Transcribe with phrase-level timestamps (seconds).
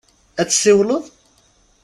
[0.41, 1.03] Ad d-tsiwleḍ?